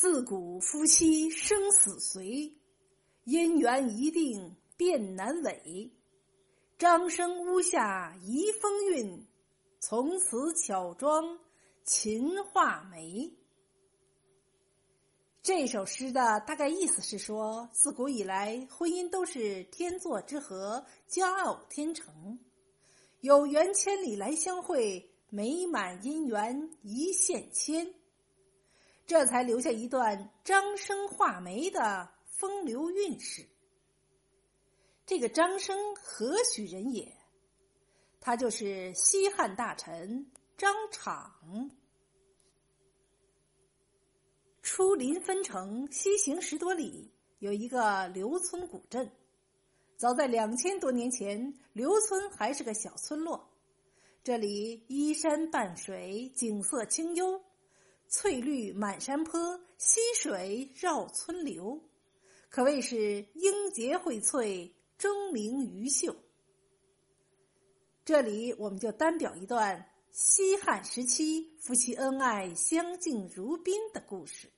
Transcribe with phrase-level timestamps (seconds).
[0.00, 2.50] 自古夫妻生死随，
[3.26, 5.92] 姻缘一定变难违。
[6.78, 9.26] 张生屋下遗风韵，
[9.78, 11.38] 从此巧妆
[11.84, 13.30] 秦画眉。
[15.42, 22.38] 这首诗的大概意思是说，自古以来，婚姻都是天作之合，佳偶天成，
[23.20, 27.99] 有缘千里来相会，美满姻缘一线牵。
[29.10, 33.44] 这才留下一段张生画眉的风流韵事。
[35.04, 37.12] 这个张生何许人也？
[38.20, 41.68] 他就是西汉大臣张敞。
[44.62, 49.10] 出临汾城西行十多里，有一个刘村古镇。
[49.96, 53.50] 早在两千多年前，刘村还是个小村落，
[54.22, 57.42] 这里依山傍水，景色清幽。
[58.10, 61.80] 翠绿满山坡，溪水绕村流，
[62.48, 66.16] 可谓是英杰荟萃，钟灵毓秀。
[68.04, 74.50] 这里我们就单表一段西汉时期夫妻恩爱、相敬如宾的故事。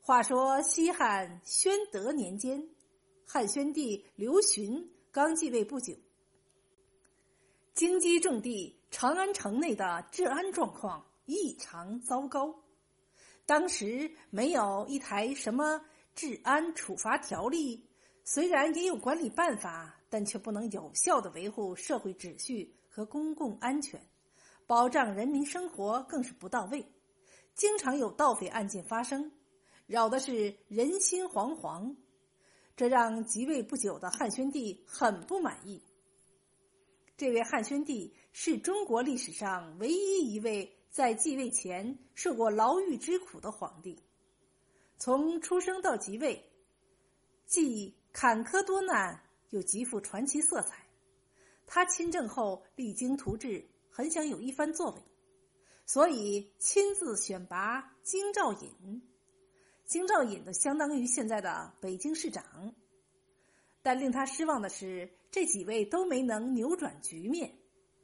[0.00, 2.64] 话说西汉宣德年间，
[3.26, 5.96] 汉宣帝刘询刚继位不久，
[7.74, 11.09] 京畿重地长安城内的治安状况。
[11.26, 12.54] 异常糟糕。
[13.46, 15.80] 当时没有一台什么
[16.14, 17.88] 治安处罚条例，
[18.24, 24.00] 虽然也有管理办法，但却不能有效的维护社会秩序和公共安全，
[24.66, 26.86] 保障人民生活更是不到位。
[27.54, 29.32] 经常有盗匪案件发生，
[29.86, 31.96] 扰的是人心惶惶，
[32.76, 35.82] 这让即位不久的汉宣帝很不满意。
[37.16, 40.79] 这位汉宣帝是中国历史上唯一一位。
[40.90, 44.02] 在继位前受过牢狱之苦的皇帝，
[44.98, 46.44] 从出生到即位，
[47.46, 50.84] 既坎坷多难，又极富传奇色彩。
[51.64, 55.00] 他亲政后励精图治，很想有一番作为，
[55.86, 59.00] 所以亲自选拔京兆尹。
[59.84, 62.74] 京兆尹的相当于现在的北京市长，
[63.80, 67.56] 但令他失望的是，这几位都没能扭转局面。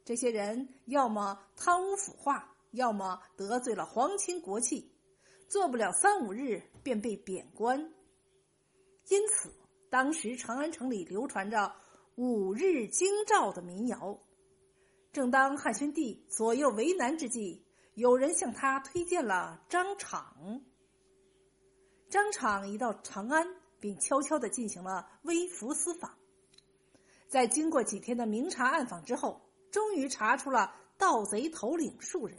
[0.04, 2.55] 这些人要么贪污腐化。
[2.76, 4.90] 要么得罪了皇亲国戚，
[5.48, 7.80] 做不了三五日便被贬官。
[9.08, 9.52] 因此，
[9.90, 11.74] 当时长安城里流传着
[12.16, 14.18] “五日京兆”的民谣。
[15.12, 20.60] 正当汉宣帝左右为难之际，有人向他推荐了张敞。
[22.10, 23.46] 张敞一到长安，
[23.80, 26.14] 便悄悄地进行了微服私访。
[27.28, 32.36] 在经过几天的明察暗访之后，终于查出了盗贼头领数人。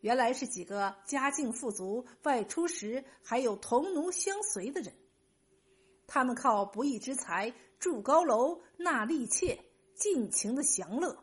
[0.00, 4.92] 原来是几个家境富足、外出时还有童奴相随的人。
[6.06, 9.62] 他们靠不义之财住高楼、纳丽妾，
[9.94, 11.22] 尽情的享乐。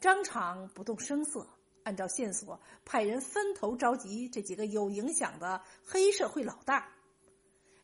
[0.00, 1.46] 张敞不动声色，
[1.82, 6.88] 按照线索派人分头召集这几个有影响的黑社会老大，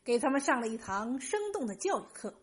[0.03, 2.33] 给他们上了一堂生动的教育课。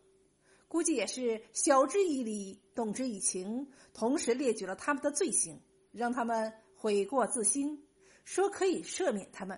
[0.69, 5.61] 估计也是晓之以理，动之以情，同时列举了他们的罪行，
[5.91, 6.53] 让他们。
[6.83, 7.81] 悔过自新，
[8.25, 9.57] 说可以赦免他们，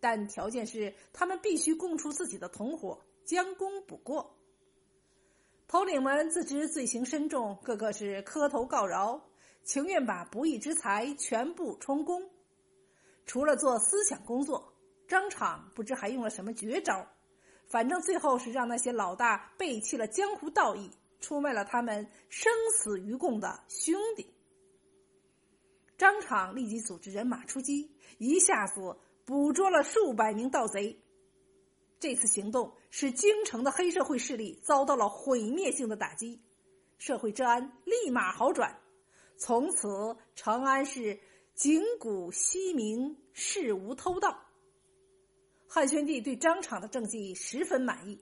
[0.00, 4.36] 但条件是他们必须供出自己的同伙，将功补过。
[5.68, 9.22] 头领们自知罪行深重，个个是磕头告饶，
[9.62, 12.28] 情愿把不义之财全部充公。
[13.24, 14.74] 除了做思想工作，
[15.06, 17.06] 张敞不知还用了什么绝招，
[17.68, 20.90] 反正最后是让那些老大背弃了江湖道义，
[21.20, 24.26] 出卖了他们生死与共的兄弟。
[25.98, 30.96] 张敞立即组织人马出击，一下子捕捉了数百名盗贼。
[31.98, 36.40] 这次行动使京城的黑社会势力遭到了毁灭性的打击，
[36.98, 38.78] 社会治安立马好转。
[39.36, 41.18] 从此，长安市
[41.54, 44.38] 景谷西明，事无偷盗。
[45.66, 48.20] 汉宣帝对张敞的政绩十分满意，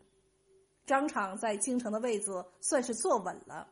[0.87, 3.69] 张敞在京城的位子算是坐稳了。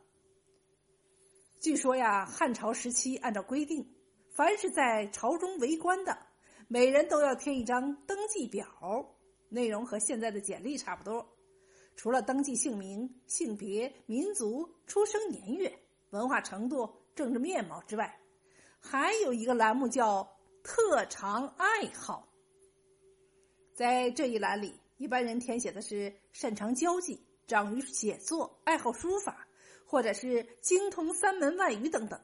[1.62, 3.93] 据说呀，汉朝时期按照规定。
[4.34, 6.18] 凡是在朝中为官的，
[6.66, 8.66] 每人都要填一张登记表，
[9.48, 11.24] 内容和现在的简历差不多。
[11.94, 15.72] 除了登记姓名、性别、民族、出生年月、
[16.10, 18.12] 文化程度、政治面貌之外，
[18.80, 20.28] 还有一个栏目叫
[20.64, 22.28] 特长爱好。
[23.72, 29.46] 在这一栏里，一般人填写的是擅长交际、长于写作、爱好书法，
[29.86, 32.20] 或者是精通三门外语等等。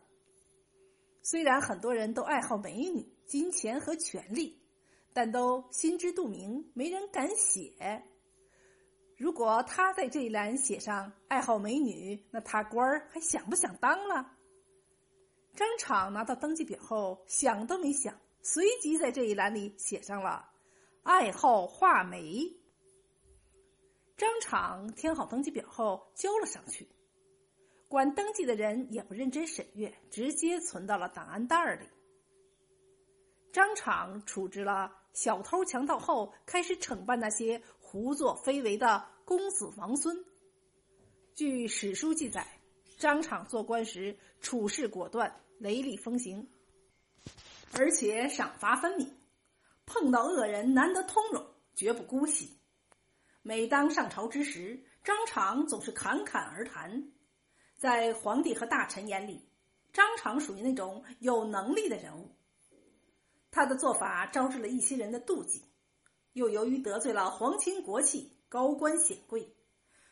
[1.22, 4.58] 虽然很多人都爱好美女、金钱和权力，
[5.12, 8.02] 但都心知肚明，没人敢写。
[9.16, 14.34] 如果他在这一栏写上爱好美女，那他官儿还想不想当了？
[15.54, 20.50] 张敞拿到登记表后，想都没想，随即在这一栏里写上了
[21.02, 22.50] 爱好画眉。
[24.16, 26.88] 张敞填好登记表后，交了上去。
[27.90, 31.84] 管登记的人也不认真审阅，直接存到了档案袋里。
[33.52, 40.24] 张敞处置了小偷强盗后，开始惩办那些胡作非为的公子王孙。
[41.34, 42.46] 据史书记载，
[42.96, 46.48] 张敞做官时处事果断，雷厉风行，
[47.72, 49.18] 而且赏罚分明，
[49.84, 51.44] 碰到恶人难得通融，
[51.74, 52.56] 绝不姑息。
[53.42, 57.10] 每当上朝之时，张敞总是侃侃而谈。
[57.80, 59.42] 在皇帝和大臣眼里，
[59.90, 62.30] 张敞属于那种有能力的人物。
[63.50, 65.64] 他的做法招致了一些人的妒忌，
[66.34, 69.50] 又由于得罪了皇亲国戚、高官显贵，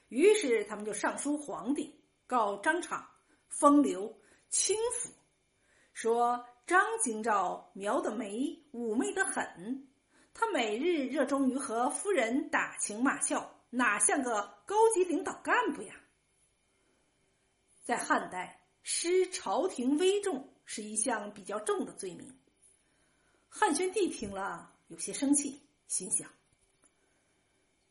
[0.08, 3.06] 于是他们就上书皇帝，告张敞
[3.50, 4.18] 风流
[4.48, 5.10] 轻浮，
[5.92, 9.86] 说张京兆描的眉妩媚的很，
[10.32, 15.94] 他每日热衷于和夫人打情骂俏，哪像个高级领导干部呀？
[17.88, 22.38] 在汉代，失朝廷威重是一项比较重的罪名。
[23.48, 26.28] 汉宣帝听了有些生气，心想：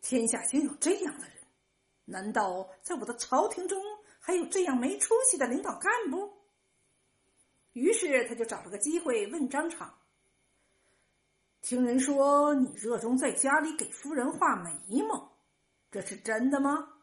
[0.02, 1.38] 天下竟有这样的人，
[2.06, 3.82] 难道在我的朝廷中
[4.20, 6.32] 还有这样没出息的领导干部？
[7.74, 9.98] 于是他就找了个机会问张敞
[11.62, 15.40] ：“听人说你热衷在家里给夫人画眉毛，
[15.90, 16.94] 这是真的吗？”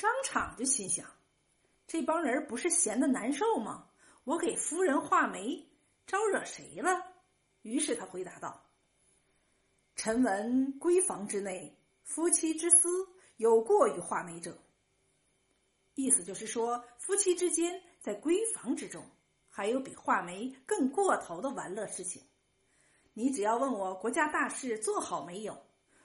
[0.00, 1.04] 张敞就心想
[1.86, 3.86] ：“这帮人不是闲的难受吗？
[4.24, 5.68] 我给夫人画眉，
[6.06, 7.04] 招惹谁了？”
[7.60, 8.64] 于是他回答道
[9.96, 13.06] ：“臣闻闺房之内，夫妻之私
[13.36, 14.56] 有过于画眉者。”
[15.96, 19.04] 意思就是说，夫妻之间在闺房之中，
[19.50, 22.22] 还有比画眉更过头的玩乐事情。
[23.12, 25.62] 你只要问我国家大事做好没有，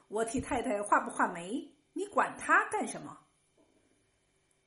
[0.10, 3.22] 我替太太画不画眉，你管他干什么？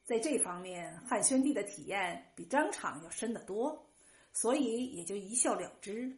[0.09, 3.87] 在这方面，汉宣帝的体验比张敞要深得多，
[4.33, 6.11] 所以也就一笑了之。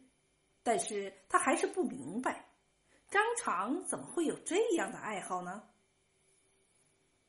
[0.63, 2.47] 但是他还是不明白，
[3.09, 5.61] 张敞怎么会有这样的爱好呢？